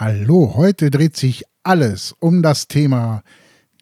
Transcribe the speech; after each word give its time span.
Hallo, 0.00 0.52
heute 0.54 0.92
dreht 0.92 1.16
sich 1.16 1.42
alles 1.64 2.14
um 2.20 2.40
das 2.40 2.68
Thema 2.68 3.24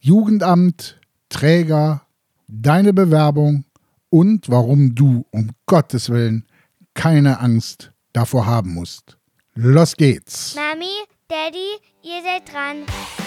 Jugendamt, 0.00 0.98
Träger, 1.28 2.06
deine 2.48 2.94
Bewerbung 2.94 3.66
und 4.08 4.48
warum 4.48 4.94
du 4.94 5.26
um 5.30 5.50
Gottes 5.66 6.08
Willen 6.08 6.46
keine 6.94 7.40
Angst 7.40 7.92
davor 8.14 8.46
haben 8.46 8.72
musst. 8.72 9.18
Los 9.54 9.94
geht's. 9.94 10.54
Mami, 10.54 10.86
Daddy, 11.28 11.68
ihr 12.02 12.22
seid 12.22 12.50
dran. 12.50 13.25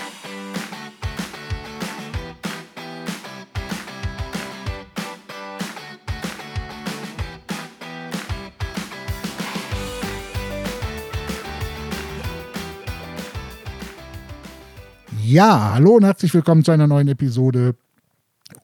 Ja, 15.31 15.73
hallo 15.75 15.91
und 15.91 16.05
herzlich 16.05 16.33
willkommen 16.33 16.65
zu 16.65 16.71
einer 16.71 16.87
neuen 16.87 17.07
Episode. 17.07 17.75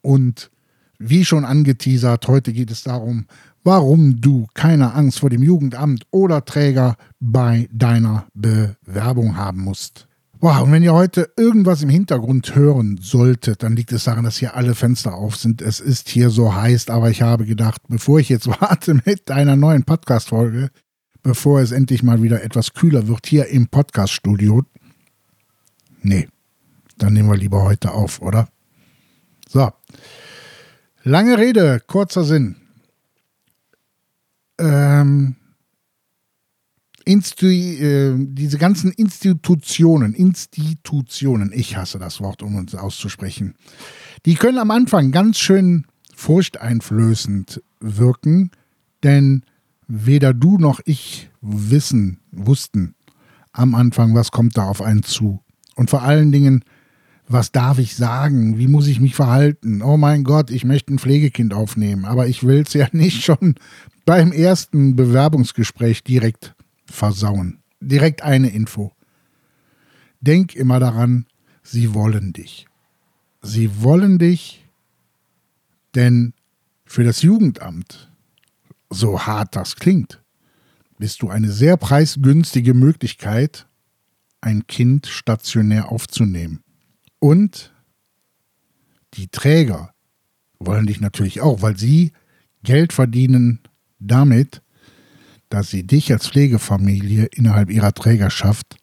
Und 0.01 0.49
wie 0.97 1.23
schon 1.23 1.45
angeteasert, 1.45 2.27
heute 2.27 2.53
geht 2.53 2.71
es 2.71 2.81
darum, 2.81 3.27
warum 3.63 4.19
du 4.19 4.47
keine 4.55 4.95
Angst 4.95 5.19
vor 5.19 5.29
dem 5.29 5.43
Jugendamt 5.43 6.07
oder 6.09 6.43
Träger 6.43 6.95
bei 7.19 7.69
deiner 7.71 8.25
Bewerbung 8.33 9.37
haben 9.37 9.61
musst. 9.61 10.07
Wow, 10.39 10.63
und 10.63 10.71
wenn 10.71 10.81
ihr 10.81 10.95
heute 10.95 11.29
irgendwas 11.37 11.83
im 11.83 11.89
Hintergrund 11.89 12.55
hören 12.55 12.97
solltet, 12.99 13.61
dann 13.61 13.75
liegt 13.75 13.91
es 13.91 14.05
daran, 14.05 14.23
dass 14.23 14.37
hier 14.37 14.55
alle 14.55 14.73
Fenster 14.73 15.13
auf 15.13 15.35
sind. 15.35 15.61
Es 15.61 15.79
ist 15.79 16.09
hier 16.09 16.31
so 16.31 16.55
heiß, 16.55 16.89
aber 16.89 17.11
ich 17.11 17.21
habe 17.21 17.45
gedacht, 17.45 17.83
bevor 17.89 18.19
ich 18.19 18.29
jetzt 18.29 18.47
warte 18.59 18.99
mit 19.05 19.29
einer 19.29 19.55
neuen 19.55 19.83
Podcast-Folge, 19.83 20.71
bevor 21.21 21.61
es 21.61 21.71
endlich 21.71 22.01
mal 22.01 22.23
wieder 22.23 22.43
etwas 22.43 22.73
kühler 22.73 23.07
wird 23.07 23.27
hier 23.27 23.49
im 23.49 23.67
Podcast-Studio, 23.67 24.63
nee, 26.01 26.27
dann 26.97 27.13
nehmen 27.13 27.29
wir 27.29 27.37
lieber 27.37 27.63
heute 27.63 27.91
auf, 27.91 28.21
oder? 28.21 28.47
So. 29.47 29.71
Lange 31.03 31.37
Rede, 31.37 31.81
kurzer 31.85 32.23
Sinn. 32.23 32.55
Ähm, 34.57 35.35
Instu 37.05 37.45
äh, 37.45 38.15
diese 38.17 38.57
ganzen 38.57 38.91
Institutionen, 38.91 40.13
Institutionen, 40.13 41.51
ich 41.53 41.77
hasse 41.77 41.99
das 41.99 42.19
Wort, 42.21 42.41
um 42.41 42.55
uns 42.55 42.73
auszusprechen, 42.73 43.53
die 44.25 44.33
können 44.33 44.57
am 44.57 44.71
Anfang 44.71 45.11
ganz 45.11 45.37
schön 45.37 45.85
furchteinflößend 46.15 47.61
wirken, 47.79 48.49
denn 49.03 49.43
weder 49.87 50.33
du 50.33 50.57
noch 50.57 50.79
ich 50.85 51.29
wissen, 51.41 52.19
wussten 52.31 52.95
am 53.51 53.75
Anfang, 53.75 54.15
was 54.15 54.31
kommt 54.31 54.57
da 54.57 54.63
auf 54.63 54.81
einen 54.81 55.03
zu. 55.03 55.41
Und 55.75 55.89
vor 55.89 56.01
allen 56.01 56.31
Dingen, 56.31 56.63
was 57.27 57.51
darf 57.51 57.79
ich 57.79 57.95
sagen? 57.95 58.57
Wie 58.57 58.67
muss 58.67 58.87
ich 58.87 58.99
mich 58.99 59.15
verhalten? 59.15 59.81
Oh 59.81 59.97
mein 59.97 60.23
Gott, 60.23 60.51
ich 60.51 60.63
möchte 60.63 60.93
ein 60.93 60.99
Pflegekind 60.99 61.53
aufnehmen, 61.53 62.05
aber 62.05 62.27
ich 62.27 62.43
will 62.43 62.61
es 62.61 62.73
ja 62.73 62.87
nicht 62.91 63.23
schon 63.23 63.55
beim 64.05 64.31
ersten 64.31 64.95
Bewerbungsgespräch 64.95 66.03
direkt 66.03 66.55
versauen. 66.85 67.59
Direkt 67.81 68.21
eine 68.21 68.49
Info. 68.49 68.91
Denk 70.21 70.55
immer 70.55 70.79
daran, 70.79 71.25
sie 71.63 71.93
wollen 71.93 72.33
dich. 72.33 72.67
Sie 73.41 73.81
wollen 73.81 74.17
dich, 74.17 74.65
denn 75.93 76.33
für 76.85 77.03
das 77.03 77.21
Jugendamt, 77.21 78.11
so 78.89 79.21
hart 79.21 79.55
das 79.55 79.75
klingt, 79.75 80.21
bist 80.97 81.21
du 81.21 81.29
eine 81.29 81.51
sehr 81.51 81.77
preisgünstige 81.77 82.73
Möglichkeit, 82.73 83.67
ein 84.41 84.65
Kind 84.67 85.07
stationär 85.07 85.91
aufzunehmen. 85.91 86.64
Und 87.25 87.73
die 89.15 89.29
Träger 89.29 89.95
wollen 90.59 90.85
dich 90.85 91.01
natürlich 91.01 91.41
auch, 91.41 91.63
weil 91.63 91.75
sie 91.75 92.11
Geld 92.61 92.93
verdienen 92.93 93.61
damit, 93.97 94.61
dass 95.49 95.71
sie 95.71 95.87
dich 95.87 96.11
als 96.11 96.27
Pflegefamilie 96.27 97.25
innerhalb 97.33 97.71
ihrer 97.71 97.93
Trägerschaft 97.93 98.77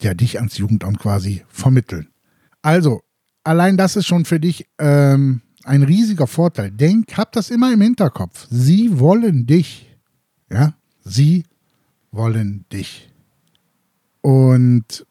ja 0.00 0.14
dich 0.14 0.38
ans 0.38 0.56
Jugendamt 0.56 0.98
quasi 0.98 1.44
vermitteln. 1.50 2.08
Also, 2.62 3.02
allein 3.44 3.76
das 3.76 3.96
ist 3.96 4.06
schon 4.06 4.24
für 4.24 4.40
dich 4.40 4.66
ähm, 4.78 5.42
ein 5.64 5.82
riesiger 5.82 6.26
Vorteil. 6.26 6.70
Denk, 6.70 7.18
hab 7.18 7.32
das 7.32 7.50
immer 7.50 7.70
im 7.70 7.82
Hinterkopf. 7.82 8.46
Sie 8.48 8.98
wollen 8.98 9.44
dich. 9.44 9.94
Ja, 10.50 10.72
sie 11.04 11.44
wollen 12.10 12.64
dich. 12.72 13.12
Und 14.22 15.04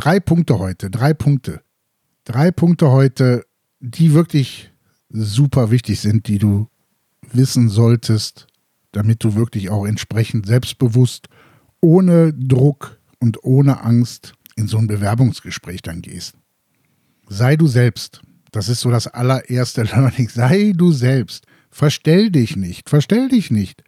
drei 0.00 0.18
Punkte 0.18 0.58
heute, 0.58 0.90
drei 0.90 1.12
Punkte. 1.12 1.60
Drei 2.24 2.50
Punkte 2.50 2.90
heute, 2.90 3.44
die 3.80 4.14
wirklich 4.14 4.72
super 5.10 5.70
wichtig 5.70 6.00
sind, 6.00 6.26
die 6.26 6.38
du 6.38 6.68
wissen 7.32 7.68
solltest, 7.68 8.46
damit 8.92 9.22
du 9.22 9.34
wirklich 9.34 9.68
auch 9.68 9.84
entsprechend 9.84 10.46
selbstbewusst, 10.46 11.28
ohne 11.80 12.32
Druck 12.32 12.98
und 13.18 13.44
ohne 13.44 13.82
Angst 13.82 14.32
in 14.56 14.68
so 14.68 14.78
ein 14.78 14.86
Bewerbungsgespräch 14.86 15.82
dann 15.82 16.00
gehst. 16.00 16.34
Sei 17.28 17.56
du 17.56 17.66
selbst. 17.66 18.22
Das 18.52 18.68
ist 18.68 18.80
so 18.80 18.90
das 18.90 19.06
allererste 19.06 19.82
Learning. 19.94 20.30
Sei 20.30 20.72
du 20.74 20.92
selbst. 20.92 21.46
Verstell 21.70 22.30
dich 22.30 22.56
nicht. 22.56 22.88
Verstell 22.88 23.28
dich 23.28 23.50
nicht. 23.50 23.84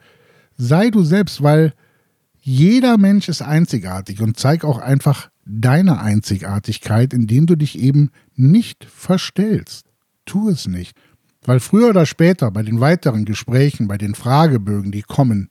Sei 0.59 0.91
du 0.91 1.05
selbst, 1.05 1.43
weil 1.43 1.72
jeder 2.39 2.99
Mensch 2.99 3.28
ist 3.31 3.41
einzigartig 3.41 4.21
und 4.21 4.39
zeig 4.39 4.65
auch 4.65 4.78
einfach 4.78 5.31
deine 5.44 6.00
Einzigartigkeit, 6.00 7.12
indem 7.12 7.47
du 7.47 7.56
dich 7.56 7.78
eben 7.78 8.10
nicht 8.34 8.84
verstellst. 8.84 9.86
Tu 10.25 10.48
es 10.48 10.66
nicht. 10.66 10.97
Weil 11.44 11.60
früher 11.60 11.88
oder 11.88 12.06
später 12.06 12.50
bei 12.50 12.62
den 12.62 12.80
weiteren 12.80 13.25
Gesprächen, 13.25 13.88
bei 13.88 13.98
den 13.98 14.14
Fragebögen, 14.14 14.92
die 14.92 15.03
kommen, 15.03 15.48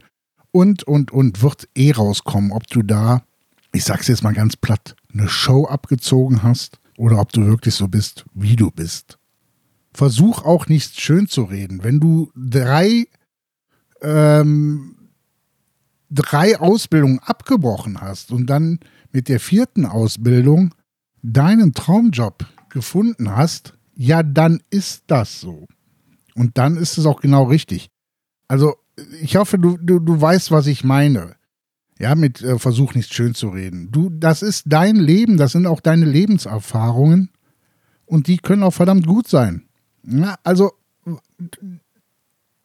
und, 0.51 0.83
und, 0.83 1.11
und, 1.11 1.41
wird 1.41 1.69
eh 1.75 1.91
rauskommen, 1.91 2.51
ob 2.51 2.67
du 2.67 2.83
da, 2.83 3.23
ich 3.71 3.85
sag's 3.85 4.07
jetzt 4.07 4.23
mal 4.23 4.33
ganz 4.33 4.57
platt, 4.57 4.95
eine 5.13 5.29
Show 5.29 5.65
abgezogen 5.65 6.43
hast 6.43 6.79
oder 6.97 7.19
ob 7.19 7.31
du 7.31 7.45
wirklich 7.45 7.75
so 7.75 7.87
bist, 7.87 8.25
wie 8.33 8.55
du 8.55 8.69
bist. 8.69 9.17
Versuch 9.93 10.43
auch 10.43 10.67
nicht 10.67 10.99
schön 10.99 11.27
zu 11.27 11.43
reden. 11.43 11.83
Wenn 11.83 11.99
du 11.99 12.31
drei, 12.35 13.05
ähm, 14.01 14.95
drei 16.09 16.59
Ausbildungen 16.59 17.19
abgebrochen 17.19 17.99
hast 18.01 18.31
und 18.31 18.47
dann 18.47 18.79
mit 19.11 19.29
der 19.29 19.39
vierten 19.39 19.85
Ausbildung 19.85 20.73
deinen 21.21 21.73
Traumjob 21.73 22.45
gefunden 22.69 23.35
hast, 23.35 23.73
ja, 23.95 24.23
dann 24.23 24.61
ist 24.69 25.03
das 25.07 25.39
so. 25.39 25.67
Und 26.35 26.57
dann 26.57 26.77
ist 26.77 26.97
es 26.97 27.05
auch 27.05 27.21
genau 27.21 27.43
richtig. 27.43 27.89
Also, 28.47 28.75
ich 29.21 29.35
hoffe, 29.35 29.57
du, 29.57 29.77
du, 29.77 29.99
du 29.99 30.19
weißt, 30.19 30.51
was 30.51 30.67
ich 30.67 30.83
meine. 30.83 31.35
Ja, 31.99 32.15
mit 32.15 32.41
äh, 32.41 32.57
Versuch 32.57 32.95
nicht 32.95 33.13
schön 33.13 33.35
zu 33.35 33.49
reden. 33.49 33.91
Du, 33.91 34.09
das 34.09 34.41
ist 34.41 34.63
dein 34.67 34.95
Leben, 34.95 35.37
das 35.37 35.51
sind 35.51 35.67
auch 35.67 35.81
deine 35.81 36.05
Lebenserfahrungen 36.05 37.29
und 38.05 38.27
die 38.27 38.37
können 38.37 38.63
auch 38.63 38.73
verdammt 38.73 39.05
gut 39.05 39.27
sein. 39.27 39.67
Ja, 40.03 40.35
also, 40.43 40.71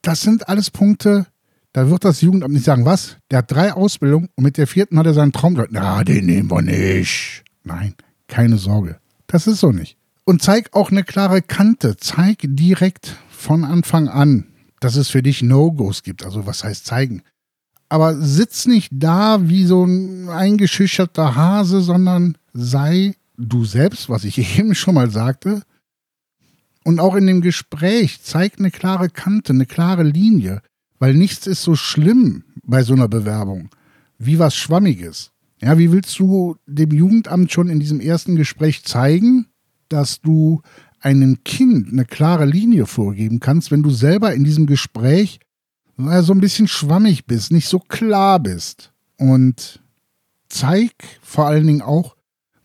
das 0.01 0.23
sind 0.23 0.49
alles 0.49 0.71
Punkte, 0.71 1.27
da 1.77 1.91
wird 1.91 2.07
das 2.07 2.23
Jugendamt 2.23 2.55
nicht 2.55 2.65
sagen, 2.65 2.87
was? 2.87 3.19
Der 3.31 3.41
hat 3.41 3.53
drei 3.53 3.75
Ausbildungen 3.75 4.31
und 4.35 4.45
mit 4.45 4.57
der 4.57 4.67
vierten 4.67 4.99
hat 4.99 5.05
er 5.05 5.13
seinen 5.13 5.33
Traum. 5.33 5.63
Na, 5.69 6.05
den 6.05 6.25
nehmen 6.25 6.51
wir 6.51 6.63
nicht. 6.63 7.45
Nein, 7.65 7.95
keine 8.29 8.57
Sorge. 8.57 8.99
Das 9.27 9.47
ist 9.47 9.61
so 9.61 9.73
nicht. 9.73 9.99
Und 10.25 10.41
zeig 10.41 10.71
auch 10.73 10.91
eine 10.91 11.05
klare 11.05 11.43
Kante. 11.43 11.99
Zeig 11.99 12.39
direkt 12.45 13.19
von 13.29 13.63
Anfang 13.63 14.09
an, 14.09 14.47
dass 14.81 14.97
es 14.97 15.11
für 15.11 15.23
dich 15.23 15.43
No-Gos 15.43 16.03
gibt. 16.03 16.25
Also 16.25 16.47
was 16.47 16.65
heißt 16.65 16.87
zeigen? 16.87 17.23
Aber 17.91 18.17
sitz 18.17 18.65
nicht 18.65 18.91
da 18.95 19.47
wie 19.47 19.67
so 19.67 19.85
ein 19.85 20.31
eingeschüchterter 20.31 21.35
Hase, 21.35 21.83
sondern 21.83 22.39
sei 22.55 23.17
du 23.37 23.67
selbst, 23.67 24.09
was 24.09 24.25
ich 24.25 24.39
eben 24.59 24.75
schon 24.75 24.95
mal 24.95 25.11
sagte. 25.11 25.61
Und 26.85 27.01
auch 27.01 27.17
in 27.17 27.27
dem 27.27 27.43
Gespräch 27.43 28.23
zeig 28.23 28.55
eine 28.59 28.71
klare 28.71 29.11
Kante, 29.11 29.53
eine 29.53 29.67
klare 29.67 30.05
Linie. 30.05 30.63
Weil 30.99 31.15
nichts 31.15 31.47
ist 31.47 31.63
so 31.63 31.77
schlimm 31.77 32.45
bei 32.63 32.83
so 32.83 32.95
einer 32.95 33.09
Bewerbung 33.09 33.71
wie 34.19 34.39
was 34.39 34.55
Schwammiges. 34.55 35.33
Ja, 35.61 35.79
wie 35.79 35.93
willst 35.93 36.19
du 36.19 36.57
dem 36.67 36.91
Jugendamt 36.91 37.53
schon 37.53 37.69
in 37.69 37.81
diesem 37.81 38.01
ersten 38.01 38.37
Gespräch 38.37 38.85
zeigen, 38.85 39.47
dass 39.89 40.21
du 40.21 40.63
einem 41.01 41.45
Kind 41.45 41.93
eine 41.93 42.05
klare 42.05 42.45
Linie 42.45 42.87
vorgeben 42.87 43.41
kannst, 43.41 43.71
wenn 43.71 43.83
du 43.83 43.91
selber 43.91 44.35
in 44.35 44.45
diesem 44.45 44.67
Gespräch 44.67 45.41
so 45.97 46.33
ein 46.33 46.41
bisschen 46.41 46.69
schwammig 46.69 47.27
bist, 47.27 47.53
nicht 47.53 47.69
so 47.69 47.79
klar 47.79 48.41
bist. 48.41 48.93
Und 49.17 49.81
zeig 50.49 50.93
vor 51.23 51.47
allen 51.47 51.67
Dingen 51.67 51.83
auch, 51.83 52.17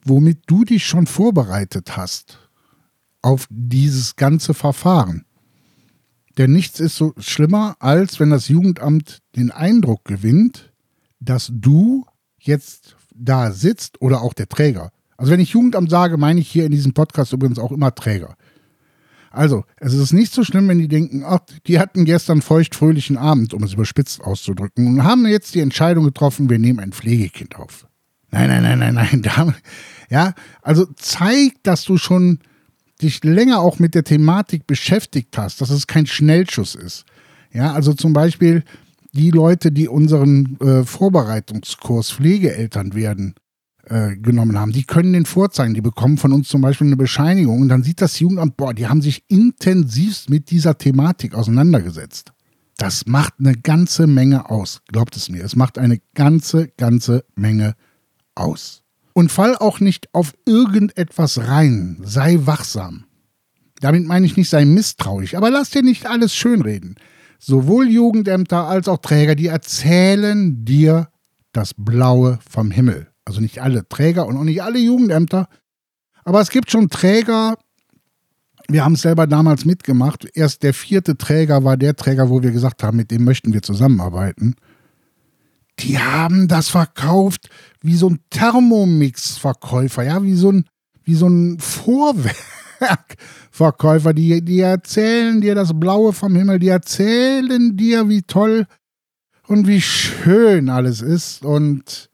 womit 0.03 0.39
du 0.47 0.65
dich 0.65 0.85
schon 0.85 1.07
vorbereitet 1.07 1.95
hast 1.95 2.39
auf 3.21 3.47
dieses 3.49 4.15
ganze 4.15 4.53
Verfahren. 4.53 5.25
Denn 6.41 6.53
nichts 6.53 6.79
ist 6.79 6.95
so 6.95 7.13
schlimmer, 7.19 7.75
als 7.77 8.19
wenn 8.19 8.31
das 8.31 8.47
Jugendamt 8.47 9.19
den 9.35 9.51
Eindruck 9.51 10.05
gewinnt, 10.05 10.73
dass 11.19 11.51
du 11.53 12.03
jetzt 12.39 12.95
da 13.13 13.51
sitzt 13.51 14.01
oder 14.01 14.23
auch 14.23 14.33
der 14.33 14.49
Träger. 14.49 14.89
Also 15.17 15.31
wenn 15.31 15.39
ich 15.39 15.51
Jugendamt 15.51 15.91
sage, 15.91 16.17
meine 16.17 16.39
ich 16.39 16.49
hier 16.49 16.65
in 16.65 16.71
diesem 16.71 16.93
Podcast 16.93 17.31
übrigens 17.31 17.59
auch 17.59 17.71
immer 17.71 17.93
Träger. 17.93 18.33
Also, 19.29 19.65
es 19.77 19.93
ist 19.93 20.13
nicht 20.13 20.33
so 20.33 20.43
schlimm, 20.43 20.67
wenn 20.67 20.79
die 20.79 20.88
denken, 20.88 21.23
ach, 21.23 21.41
die 21.67 21.77
hatten 21.77 22.05
gestern 22.05 22.41
feuchtfröhlichen 22.41 23.17
Abend, 23.17 23.53
um 23.53 23.61
es 23.61 23.73
überspitzt 23.73 24.21
auszudrücken, 24.21 24.88
und 24.88 25.03
haben 25.03 25.27
jetzt 25.27 25.53
die 25.53 25.59
Entscheidung 25.59 26.05
getroffen, 26.05 26.49
wir 26.49 26.57
nehmen 26.57 26.79
ein 26.79 26.91
Pflegekind 26.91 27.55
auf. 27.55 27.85
Nein, 28.31 28.49
nein, 28.49 28.79
nein, 28.79 28.95
nein, 28.95 29.21
nein. 29.23 29.55
Ja, 30.09 30.33
also 30.63 30.88
zeig, 30.95 31.61
dass 31.61 31.83
du 31.83 31.97
schon 31.97 32.39
dich 33.01 33.24
länger 33.24 33.59
auch 33.59 33.80
mit 33.80 33.95
der 33.95 34.03
Thematik 34.03 34.68
beschäftigt 34.68 35.38
hast, 35.38 35.62
dass 35.62 35.69
es 35.69 35.88
kein 35.88 36.06
Schnellschuss 36.06 36.75
ist. 36.75 37.06
Ja, 37.53 37.74
also 37.74 37.94
zum 37.94 38.13
Beispiel 38.13 38.63
die 39.13 39.31
Leute, 39.31 39.71
die 39.71 39.88
unseren 39.88 40.57
äh, 40.62 40.83
Vorbereitungskurs 40.83 42.12
Pflegeeltern 42.12 42.94
werden, 42.94 43.36
äh, 43.86 44.15
genommen 44.15 44.57
haben, 44.57 44.71
die 44.71 44.83
können 44.83 45.13
den 45.13 45.25
vorzeigen. 45.25 45.74
Die 45.74 45.81
bekommen 45.81 46.18
von 46.18 46.31
uns 46.31 46.48
zum 46.48 46.62
Beispiel 46.62 46.88
eine 46.88 46.98
Bescheinigung 46.98 47.62
und 47.62 47.69
dann 47.69 47.83
sieht 47.83 48.00
das 48.00 48.19
Jugendamt, 48.19 48.56
boah, 48.56 48.74
die 48.74 48.88
haben 48.88 49.01
sich 49.01 49.24
intensivst 49.27 50.30
mit 50.30 50.50
dieser 50.51 50.77
Thematik 50.77 51.33
auseinandergesetzt. 51.33 52.31
Das 52.77 53.06
macht 53.06 53.33
eine 53.39 53.53
ganze 53.53 54.07
Menge 54.07 54.50
aus, 54.50 54.81
glaubt 54.88 55.15
es 55.18 55.30
mir. 55.30 55.44
Es 55.44 55.56
macht 55.56 55.77
eine 55.77 56.00
ganze, 56.15 56.69
ganze 56.77 57.25
Menge 57.36 57.75
aus. 58.33 58.81
Und 59.13 59.31
fall 59.31 59.55
auch 59.57 59.79
nicht 59.79 60.13
auf 60.13 60.33
irgendetwas 60.45 61.39
rein. 61.39 61.99
Sei 62.03 62.39
wachsam. 62.41 63.05
Damit 63.79 64.05
meine 64.05 64.25
ich 64.25 64.37
nicht, 64.37 64.49
sei 64.49 64.63
misstrauisch, 64.63 65.35
aber 65.35 65.49
lass 65.49 65.71
dir 65.71 65.81
nicht 65.81 66.05
alles 66.05 66.35
schönreden. 66.35 66.95
Sowohl 67.39 67.89
Jugendämter 67.89 68.67
als 68.67 68.87
auch 68.87 68.99
Träger, 68.99 69.35
die 69.35 69.47
erzählen 69.47 70.63
dir 70.63 71.09
das 71.51 71.73
Blaue 71.75 72.39
vom 72.47 72.69
Himmel. 72.69 73.07
Also 73.25 73.41
nicht 73.41 73.59
alle 73.59 73.87
Träger 73.89 74.27
und 74.27 74.37
auch 74.37 74.43
nicht 74.43 74.61
alle 74.61 74.79
Jugendämter. 74.79 75.47
Aber 76.23 76.41
es 76.41 76.49
gibt 76.49 76.69
schon 76.69 76.89
Träger, 76.89 77.57
wir 78.67 78.85
haben 78.85 78.93
es 78.93 79.01
selber 79.01 79.27
damals 79.27 79.65
mitgemacht. 79.65 80.27
Erst 80.33 80.63
der 80.63 80.73
vierte 80.73 81.17
Träger 81.17 81.63
war 81.63 81.77
der 81.77 81.95
Träger, 81.95 82.29
wo 82.29 82.41
wir 82.41 82.51
gesagt 82.51 82.83
haben, 82.83 82.97
mit 82.97 83.11
dem 83.11 83.23
möchten 83.23 83.53
wir 83.53 83.61
zusammenarbeiten. 83.61 84.55
Die 85.79 85.97
haben 85.97 86.47
das 86.47 86.69
verkauft 86.69 87.50
wie 87.81 87.95
so 87.95 88.09
ein 88.09 88.19
Thermomix-Verkäufer, 88.29 90.03
ja, 90.03 90.21
wie 90.23 90.35
so 90.35 90.51
ein, 90.51 90.65
wie 91.03 91.15
so 91.15 91.27
ein 91.27 91.57
Vorwerkverkäufer. 91.59 94.13
Die, 94.13 94.44
die 94.44 94.59
erzählen 94.59 95.41
dir 95.41 95.56
das 95.56 95.79
Blaue 95.79 96.13
vom 96.13 96.35
Himmel, 96.35 96.59
die 96.59 96.69
erzählen 96.69 97.75
dir, 97.75 98.07
wie 98.09 98.21
toll 98.21 98.68
und 99.47 99.68
wie 99.68 99.81
schön 99.81 100.69
alles 100.69 101.01
ist. 101.01 101.44
Und 101.44 102.12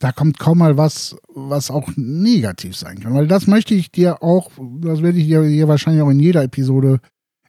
da 0.00 0.12
kommt 0.12 0.38
kaum 0.38 0.58
mal 0.58 0.76
was, 0.76 1.16
was 1.28 1.70
auch 1.70 1.88
negativ 1.96 2.76
sein 2.76 3.00
kann. 3.00 3.14
Weil 3.14 3.28
das 3.28 3.46
möchte 3.46 3.74
ich 3.74 3.92
dir 3.92 4.22
auch, 4.22 4.50
das 4.80 5.02
werde 5.02 5.18
ich 5.18 5.26
dir 5.26 5.68
wahrscheinlich 5.68 6.02
auch 6.02 6.10
in 6.10 6.20
jeder 6.20 6.42
Episode 6.42 7.00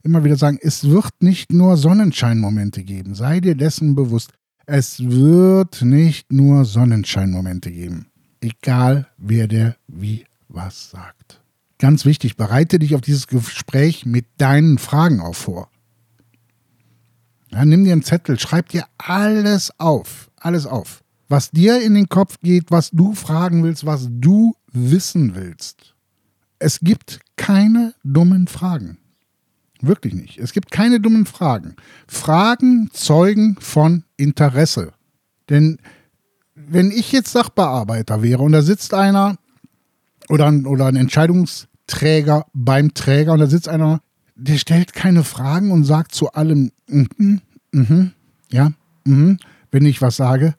immer 0.03 0.23
wieder 0.23 0.35
sagen, 0.35 0.59
es 0.61 0.87
wird 0.87 1.09
nicht 1.19 1.51
nur 1.51 1.77
Sonnenscheinmomente 1.77 2.83
geben. 2.83 3.15
Sei 3.15 3.39
dir 3.39 3.55
dessen 3.55 3.95
bewusst. 3.95 4.31
Es 4.65 4.99
wird 4.99 5.81
nicht 5.81 6.31
nur 6.31 6.65
Sonnenscheinmomente 6.65 7.71
geben. 7.71 8.07
Egal, 8.41 9.07
wer 9.17 9.47
der 9.47 9.75
wie 9.87 10.25
was 10.47 10.89
sagt. 10.89 11.41
Ganz 11.77 12.05
wichtig, 12.05 12.37
bereite 12.37 12.79
dich 12.79 12.95
auf 12.95 13.01
dieses 13.01 13.27
Gespräch 13.27 14.05
mit 14.05 14.25
deinen 14.37 14.77
Fragen 14.77 15.19
auch 15.19 15.35
vor. 15.35 15.69
Ja, 17.51 17.65
nimm 17.65 17.83
dir 17.83 17.91
einen 17.91 18.03
Zettel, 18.03 18.39
schreib 18.39 18.69
dir 18.69 18.85
alles 18.97 19.79
auf. 19.79 20.31
Alles 20.37 20.65
auf 20.65 21.03
was 21.27 21.51
dir 21.51 21.81
in 21.81 21.93
den 21.93 22.09
Kopf 22.09 22.37
geht, 22.41 22.71
was 22.71 22.91
du 22.91 23.13
fragen 23.13 23.63
willst, 23.63 23.85
was 23.85 24.07
du 24.09 24.55
wissen 24.71 25.35
willst. 25.35 25.95
Es 26.59 26.79
gibt 26.79 27.19
keine 27.35 27.93
dummen 28.03 28.47
Fragen. 28.47 28.97
Wirklich 29.81 30.13
nicht. 30.13 30.37
Es 30.37 30.53
gibt 30.53 30.71
keine 30.71 30.99
dummen 30.99 31.25
Fragen. 31.25 31.75
Fragen 32.07 32.89
zeugen 32.93 33.57
von 33.59 34.03
Interesse. 34.17 34.93
Denn 35.49 35.77
wenn 36.55 36.91
ich 36.91 37.11
jetzt 37.11 37.31
Sachbearbeiter 37.31 38.23
wäre 38.23 38.41
und 38.41 38.53
da 38.53 38.61
sitzt 38.61 38.93
einer 38.93 39.37
oder 40.29 40.47
ein, 40.47 40.65
oder 40.65 40.85
ein 40.85 40.95
Entscheidungsträger 40.95 42.45
beim 42.53 42.93
Träger 42.93 43.33
und 43.33 43.39
da 43.39 43.47
sitzt 43.47 43.67
einer, 43.67 44.01
der 44.35 44.57
stellt 44.57 44.93
keine 44.93 45.23
Fragen 45.23 45.71
und 45.71 45.83
sagt 45.83 46.13
zu 46.13 46.31
allem, 46.31 46.71
mm 46.87 47.37
mhm, 47.71 48.11
ja, 48.51 48.71
mhm, 49.03 49.37
wenn 49.71 49.85
ich 49.85 50.01
was 50.01 50.15
sage, 50.15 50.55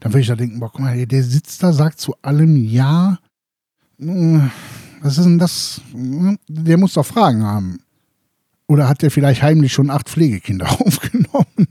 dann 0.00 0.12
würde 0.12 0.22
ich 0.22 0.26
da 0.26 0.36
denken, 0.36 0.60
boah, 0.60 0.70
guck 0.70 0.80
mal, 0.80 1.06
der 1.06 1.22
sitzt 1.22 1.62
da, 1.62 1.72
sagt 1.72 2.00
zu 2.00 2.14
allem 2.22 2.56
Ja. 2.56 3.18
Hm, 3.98 4.50
was 5.00 5.18
ist 5.18 5.24
denn 5.24 5.38
das? 5.38 5.80
Hm, 5.92 6.38
der 6.48 6.76
muss 6.76 6.94
doch 6.94 7.06
Fragen 7.06 7.44
haben. 7.44 7.78
Oder 8.66 8.88
hat 8.88 9.02
der 9.02 9.10
vielleicht 9.10 9.42
heimlich 9.42 9.72
schon 9.72 9.90
acht 9.90 10.08
Pflegekinder 10.08 10.68
aufgenommen? 10.80 11.65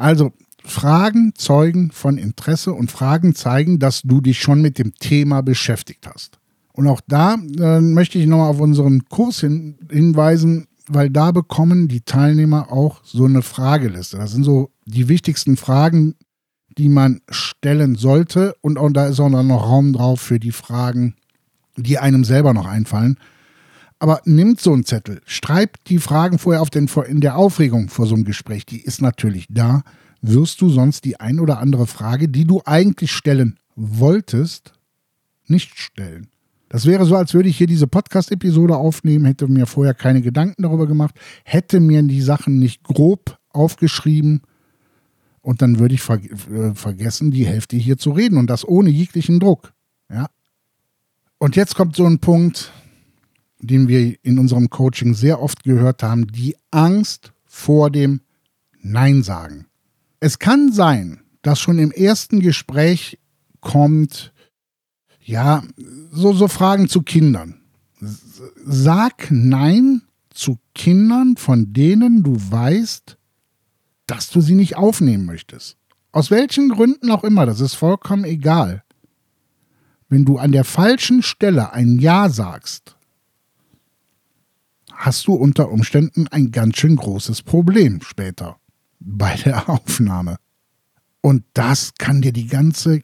Also, 0.00 0.32
Fragen 0.64 1.34
zeugen 1.34 1.90
von 1.90 2.16
Interesse 2.16 2.72
und 2.72 2.90
Fragen 2.90 3.34
zeigen, 3.34 3.78
dass 3.78 4.02
du 4.02 4.20
dich 4.20 4.40
schon 4.40 4.62
mit 4.62 4.78
dem 4.78 4.94
Thema 4.94 5.42
beschäftigt 5.42 6.06
hast. 6.06 6.38
Und 6.72 6.86
auch 6.86 7.02
da 7.06 7.34
äh, 7.34 7.80
möchte 7.80 8.18
ich 8.18 8.26
nochmal 8.26 8.48
auf 8.48 8.60
unseren 8.60 9.04
Kurs 9.10 9.40
hin, 9.40 9.76
hinweisen, 9.90 10.68
weil 10.88 11.10
da 11.10 11.32
bekommen 11.32 11.88
die 11.88 12.00
Teilnehmer 12.00 12.72
auch 12.72 13.02
so 13.04 13.26
eine 13.26 13.42
Frageliste. 13.42 14.16
Das 14.16 14.32
sind 14.32 14.44
so 14.44 14.70
die 14.86 15.08
wichtigsten 15.08 15.58
Fragen, 15.58 16.14
die 16.78 16.88
man 16.88 17.20
stellen 17.28 17.96
sollte. 17.96 18.54
Und, 18.62 18.78
und 18.78 18.96
da 18.96 19.06
ist 19.06 19.20
auch 19.20 19.28
noch 19.28 19.68
Raum 19.68 19.92
drauf 19.92 20.20
für 20.20 20.40
die 20.40 20.52
Fragen, 20.52 21.14
die 21.76 21.98
einem 21.98 22.24
selber 22.24 22.54
noch 22.54 22.66
einfallen. 22.66 23.18
Aber 24.00 24.22
nimmt 24.24 24.60
so 24.60 24.72
einen 24.72 24.84
Zettel, 24.84 25.20
schreibt 25.26 25.88
die 25.90 25.98
Fragen 25.98 26.38
vorher 26.38 26.62
auf 26.62 26.70
den, 26.70 26.88
in 27.06 27.20
der 27.20 27.36
Aufregung 27.36 27.90
vor 27.90 28.06
so 28.06 28.14
einem 28.14 28.24
Gespräch, 28.24 28.64
die 28.64 28.80
ist 28.80 29.02
natürlich 29.02 29.46
da. 29.50 29.82
Wirst 30.22 30.60
du 30.62 30.70
sonst 30.70 31.04
die 31.04 31.20
ein 31.20 31.38
oder 31.38 31.58
andere 31.58 31.86
Frage, 31.86 32.28
die 32.28 32.46
du 32.46 32.62
eigentlich 32.64 33.12
stellen 33.12 33.58
wolltest, 33.76 34.72
nicht 35.46 35.78
stellen. 35.78 36.28
Das 36.70 36.86
wäre 36.86 37.04
so, 37.04 37.16
als 37.16 37.34
würde 37.34 37.48
ich 37.48 37.58
hier 37.58 37.66
diese 37.66 37.86
Podcast-Episode 37.86 38.76
aufnehmen, 38.76 39.26
hätte 39.26 39.48
mir 39.48 39.66
vorher 39.66 39.92
keine 39.92 40.22
Gedanken 40.22 40.62
darüber 40.62 40.86
gemacht, 40.86 41.14
hätte 41.44 41.80
mir 41.80 42.02
die 42.02 42.22
Sachen 42.22 42.58
nicht 42.58 42.82
grob 42.84 43.38
aufgeschrieben 43.50 44.42
und 45.42 45.62
dann 45.62 45.78
würde 45.78 45.94
ich 45.94 46.02
ver 46.02 46.20
äh, 46.22 46.74
vergessen, 46.74 47.30
die 47.30 47.46
Hälfte 47.46 47.76
hier 47.76 47.98
zu 47.98 48.12
reden 48.12 48.38
und 48.38 48.48
das 48.48 48.66
ohne 48.66 48.88
jeglichen 48.88 49.40
Druck. 49.40 49.72
Ja. 50.10 50.28
Und 51.38 51.56
jetzt 51.56 51.74
kommt 51.74 51.96
so 51.96 52.06
ein 52.06 52.20
Punkt, 52.20 52.72
den 53.60 53.88
wir 53.88 54.16
in 54.22 54.38
unserem 54.38 54.70
Coaching 54.70 55.14
sehr 55.14 55.40
oft 55.42 55.64
gehört 55.64 56.02
haben, 56.02 56.26
die 56.26 56.56
Angst 56.70 57.32
vor 57.44 57.90
dem 57.90 58.20
Nein 58.80 59.22
sagen. 59.22 59.66
Es 60.20 60.38
kann 60.38 60.72
sein, 60.72 61.20
dass 61.42 61.60
schon 61.60 61.78
im 61.78 61.90
ersten 61.90 62.40
Gespräch 62.40 63.18
kommt, 63.60 64.32
ja, 65.22 65.62
so, 66.10 66.32
so 66.32 66.48
Fragen 66.48 66.88
zu 66.88 67.02
Kindern. 67.02 67.60
Sag 68.64 69.30
Nein 69.30 70.02
zu 70.30 70.58
Kindern, 70.74 71.36
von 71.36 71.72
denen 71.72 72.22
du 72.22 72.36
weißt, 72.36 73.16
dass 74.06 74.30
du 74.30 74.40
sie 74.40 74.54
nicht 74.54 74.76
aufnehmen 74.76 75.26
möchtest. 75.26 75.76
Aus 76.12 76.30
welchen 76.30 76.70
Gründen 76.70 77.10
auch 77.10 77.24
immer, 77.24 77.46
das 77.46 77.60
ist 77.60 77.74
vollkommen 77.74 78.24
egal. 78.24 78.82
Wenn 80.08 80.24
du 80.24 80.38
an 80.38 80.50
der 80.50 80.64
falschen 80.64 81.22
Stelle 81.22 81.72
ein 81.72 81.98
Ja 81.98 82.28
sagst, 82.28 82.96
hast 85.00 85.26
du 85.26 85.32
unter 85.32 85.70
Umständen 85.70 86.28
ein 86.28 86.52
ganz 86.52 86.76
schön 86.76 86.96
großes 86.96 87.42
Problem 87.42 88.02
später 88.02 88.58
bei 89.00 89.34
der 89.36 89.68
Aufnahme. 89.68 90.36
Und 91.22 91.44
das 91.54 91.92
kann 91.98 92.20
dir 92.20 92.32
die 92.32 92.46
ganze, 92.46 93.00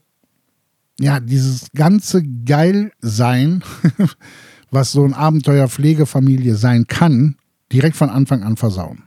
ja, 1.01 1.21
dieses 1.21 1.69
ganze 1.75 2.23
Geilsein, 2.23 3.65
was 4.71 4.93
so 4.93 5.05
ein 5.05 5.15
Abenteuerpflegefamilie 5.15 6.57
sein 6.57 6.87
kann, 6.87 7.37
direkt 7.73 7.97
von 7.97 8.11
Anfang 8.11 8.43
an 8.43 8.57
versauen. 8.57 9.05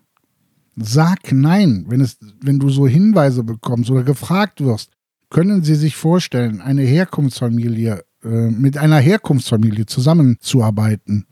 Sag 0.75 1.31
nein, 1.31 1.85
wenn, 1.89 2.01
es, 2.01 2.17
wenn 2.41 2.57
du 2.57 2.69
so 2.69 2.87
Hinweise 2.87 3.43
bekommst 3.43 3.91
oder 3.91 4.03
gefragt 4.03 4.61
wirst. 4.61 4.91
Können 5.29 5.63
Sie 5.63 5.75
sich 5.75 5.95
vorstellen, 5.95 6.59
eine 6.59 6.81
Herkunftsfamilie 6.81 8.03
äh, 8.23 8.49
mit 8.49 8.77
einer 8.77 8.97
Herkunftsfamilie 8.97 9.85
zusammenzuarbeiten, 9.85 11.25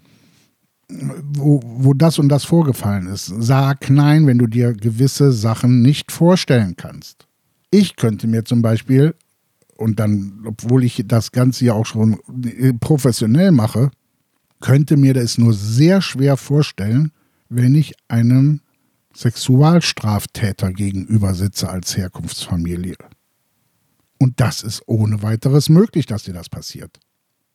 wo, 0.90 1.62
wo 1.64 1.94
das 1.94 2.18
und 2.20 2.30
das 2.30 2.46
vorgefallen 2.46 3.08
ist? 3.08 3.26
Sag 3.40 3.90
nein, 3.90 4.26
wenn 4.28 4.38
du 4.38 4.48
dir 4.48 4.74
gewisse 4.74 5.32
Sachen 5.32 5.82
nicht 5.82 6.12
vorstellen 6.12 6.76
kannst. 6.78 7.28
Ich 7.72 7.96
könnte 7.98 8.28
mir 8.28 8.46
zum 8.46 8.62
Beispiel, 8.62 9.16
und 9.76 10.00
dann, 10.00 10.44
obwohl 10.46 10.84
ich 10.84 11.04
das 11.06 11.32
Ganze 11.32 11.66
ja 11.66 11.74
auch 11.74 11.86
schon 11.86 12.20
professionell 12.80 13.52
mache, 13.52 13.92
könnte 14.62 14.98
mir 14.98 15.14
das 15.14 15.38
nur 15.38 15.54
sehr 15.54 16.02
schwer 16.02 16.38
vorstellen, 16.38 17.12
wenn 17.50 17.76
ich 17.76 17.94
einem 18.08 18.62
Sexualstraftäter 19.14 20.72
gegenüber 20.72 21.34
sitze 21.34 21.70
als 21.70 21.98
Herkunftsfamilie. 21.98 22.96
Und 24.20 24.40
das 24.40 24.64
ist 24.64 24.82
ohne 24.88 25.22
weiteres 25.22 25.70
möglich, 25.70 26.06
dass 26.06 26.24
dir 26.24 26.34
das 26.34 26.50
passiert. 26.50 27.00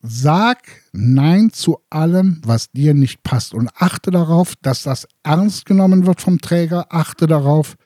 Sag 0.05 0.57
Nein 0.91 1.51
zu 1.53 1.79
allem, 1.89 2.41
was 2.43 2.69
dir 2.71 2.93
nicht 2.93 3.23
passt 3.23 3.53
und 3.53 3.69
achte 3.73 4.11
darauf, 4.11 4.53
dass 4.61 4.83
das 4.83 5.07
ernst 5.23 5.65
genommen 5.65 6.05
wird 6.05 6.19
vom 6.19 6.39
Träger. 6.39 6.87
Achte 6.89 7.25
darauf, 7.25 7.77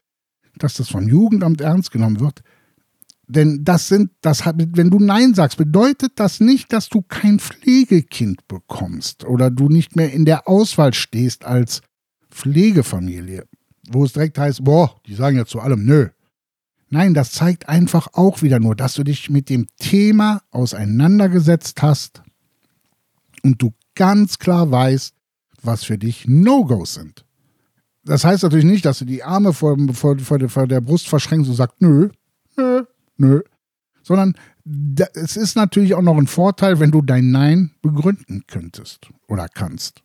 dass 0.58 0.74
das 0.74 0.90
vom 0.90 1.08
Jugendamt 1.08 1.62
ernst 1.62 1.92
genommen 1.92 2.20
wird. 2.20 2.42
Denn 3.28 3.64
das 3.64 3.88
sind, 3.88 4.10
das 4.22 4.46
hat, 4.46 4.56
wenn 4.58 4.90
du 4.90 4.98
Nein 4.98 5.36
sagst, 5.36 5.60
bedeutet 5.60 6.14
das 6.16 6.40
nicht, 6.40 6.74
dass 6.74 6.90
du 6.90 7.04
kein 7.04 7.38
Pflegekind 7.38 8.48
bekommst 8.48 9.24
oder 9.24 9.52
du 9.52 9.70
nicht 9.70 9.96
mehr 9.96 10.12
in 10.12 10.26
der 10.26 10.48
Auswahl 10.48 10.96
stehst 10.96 11.46
als 11.46 11.82
Pflegefamilie, 12.32 13.46
wo 13.92 14.06
es 14.06 14.14
direkt 14.14 14.40
heißt, 14.40 14.64
boah, 14.64 15.00
die 15.06 15.14
sagen 15.14 15.38
ja 15.38 15.46
zu 15.46 15.60
allem, 15.60 15.86
nö. 15.86 16.08
Nein, 16.90 17.14
das 17.14 17.32
zeigt 17.32 17.68
einfach 17.68 18.08
auch 18.14 18.42
wieder 18.42 18.60
nur, 18.60 18.76
dass 18.76 18.94
du 18.94 19.04
dich 19.04 19.30
mit 19.30 19.50
dem 19.50 19.68
Thema 19.78 20.42
auseinandergesetzt 20.52 21.82
hast 21.82 22.22
und 23.44 23.62
du 23.62 23.74
ganz 23.96 24.40
klar 24.40 24.72
weißt, 24.72 25.14
was 25.62 25.84
für 25.84 25.98
dich 25.98 26.28
No-Gos 26.28 26.94
sind. 26.94 27.26
Das 28.06 28.24
heißt 28.24 28.44
natürlich 28.44 28.66
nicht, 28.66 28.86
dass 28.86 29.00
du 29.00 29.06
die 29.06 29.24
Arme 29.24 29.52
vor, 29.52 29.78
vor, 29.94 30.18
vor, 30.20 30.68
der 30.68 30.82
Brust 30.82 31.10
verschränkst 31.10 31.50
und 31.50 31.56
sagst, 31.56 31.82
nö, 31.82 32.10
nö, 32.56 32.84
nö. 33.18 33.42
Sondern 34.02 34.36
es 35.14 35.36
ist 35.36 35.56
natürlich 35.56 35.94
auch 35.94 36.02
noch 36.02 36.18
ein 36.18 36.28
Vorteil, 36.28 36.80
wenn 36.80 36.92
du 36.92 37.02
dein 37.02 37.32
Nein 37.32 37.72
begründen 37.82 38.44
könntest 38.48 39.10
oder 39.28 39.48
kannst. 39.50 40.04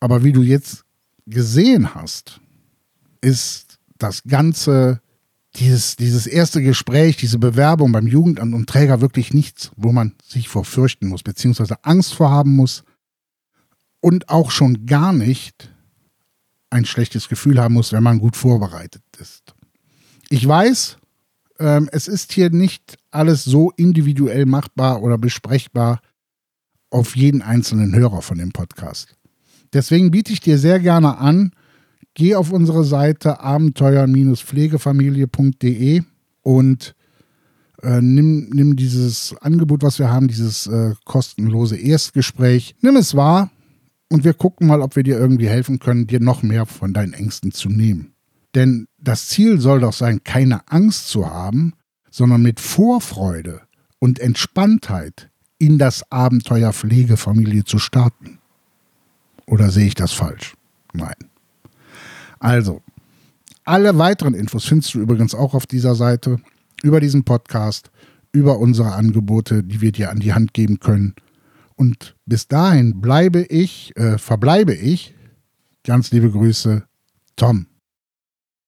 Aber 0.00 0.24
wie 0.24 0.32
du 0.32 0.42
jetzt 0.42 0.84
gesehen 1.26 1.94
hast, 1.94 2.40
ist 3.20 3.78
das 3.98 4.24
ganze, 4.24 5.00
dieses, 5.56 5.96
dieses 5.96 6.26
erste 6.26 6.62
Gespräch, 6.62 7.16
diese 7.16 7.38
Bewerbung 7.38 7.92
beim 7.92 8.06
Jugendamt 8.06 8.54
und 8.54 8.68
Träger 8.68 9.00
wirklich 9.00 9.34
nichts, 9.34 9.70
wo 9.76 9.92
man 9.92 10.14
sich 10.24 10.48
vor 10.48 10.64
fürchten 10.64 11.08
muss, 11.08 11.22
beziehungsweise 11.22 11.84
Angst 11.84 12.14
vorhaben 12.14 12.54
muss 12.54 12.84
und 14.00 14.28
auch 14.28 14.50
schon 14.50 14.86
gar 14.86 15.12
nicht 15.12 15.70
ein 16.70 16.84
schlechtes 16.84 17.28
Gefühl 17.28 17.60
haben 17.60 17.74
muss, 17.74 17.92
wenn 17.92 18.02
man 18.02 18.20
gut 18.20 18.36
vorbereitet 18.36 19.02
ist. 19.18 19.54
Ich 20.28 20.46
weiß, 20.46 20.98
ähm, 21.58 21.88
es 21.90 22.06
ist 22.06 22.32
hier 22.32 22.50
nicht 22.50 22.96
alles 23.10 23.44
so 23.44 23.72
individuell 23.72 24.46
machbar 24.46 25.02
oder 25.02 25.18
besprechbar 25.18 26.00
auf 26.90 27.16
jeden 27.16 27.42
einzelnen 27.42 27.94
Hörer 27.94 28.22
von 28.22 28.38
dem 28.38 28.52
Podcast. 28.52 29.16
Deswegen 29.72 30.10
biete 30.10 30.32
ich 30.32 30.40
dir 30.40 30.58
sehr 30.58 30.80
gerne 30.80 31.18
an, 31.18 31.52
geh 32.14 32.34
auf 32.34 32.52
unsere 32.52 32.84
Seite 32.84 33.40
abenteuer-pflegefamilie.de 33.40 36.02
und 36.42 36.94
äh, 37.82 38.00
nimm, 38.00 38.48
nimm 38.50 38.76
dieses 38.76 39.34
Angebot, 39.40 39.82
was 39.82 39.98
wir 39.98 40.10
haben, 40.10 40.28
dieses 40.28 40.66
äh, 40.66 40.94
kostenlose 41.04 41.76
Erstgespräch, 41.76 42.74
nimm 42.80 42.96
es 42.96 43.14
wahr 43.14 43.50
und 44.10 44.24
wir 44.24 44.34
gucken 44.34 44.66
mal, 44.66 44.82
ob 44.82 44.96
wir 44.96 45.02
dir 45.02 45.18
irgendwie 45.18 45.48
helfen 45.48 45.78
können, 45.78 46.06
dir 46.06 46.20
noch 46.20 46.42
mehr 46.42 46.66
von 46.66 46.92
deinen 46.92 47.14
Ängsten 47.14 47.52
zu 47.52 47.68
nehmen. 47.68 48.12
Denn 48.54 48.86
das 48.98 49.28
Ziel 49.28 49.60
soll 49.60 49.80
doch 49.80 49.92
sein, 49.92 50.24
keine 50.24 50.68
Angst 50.68 51.08
zu 51.08 51.30
haben, 51.30 51.74
sondern 52.10 52.42
mit 52.42 52.58
Vorfreude 52.58 53.60
und 54.00 54.18
Entspanntheit 54.18 55.30
in 55.58 55.78
das 55.78 56.10
Abenteuer 56.10 56.72
Pflegefamilie 56.72 57.64
zu 57.64 57.78
starten. 57.78 58.38
Oder 59.46 59.70
sehe 59.70 59.86
ich 59.86 59.94
das 59.94 60.12
falsch? 60.12 60.54
Nein. 60.92 61.29
Also, 62.40 62.82
alle 63.64 63.96
weiteren 63.98 64.34
Infos 64.34 64.64
findest 64.64 64.94
du 64.94 65.00
übrigens 65.00 65.34
auch 65.34 65.54
auf 65.54 65.66
dieser 65.66 65.94
Seite, 65.94 66.38
über 66.82 66.98
diesen 66.98 67.24
Podcast, 67.24 67.90
über 68.32 68.58
unsere 68.58 68.92
Angebote, 68.94 69.62
die 69.62 69.80
wir 69.80 69.92
dir 69.92 70.10
an 70.10 70.18
die 70.18 70.32
Hand 70.32 70.54
geben 70.54 70.80
können. 70.80 71.14
Und 71.76 72.16
bis 72.26 72.48
dahin 72.48 73.00
bleibe 73.00 73.42
ich, 73.42 73.96
äh, 73.96 74.18
verbleibe 74.18 74.74
ich, 74.74 75.14
ganz 75.84 76.10
liebe 76.10 76.30
Grüße, 76.30 76.84
Tom. 77.36 77.66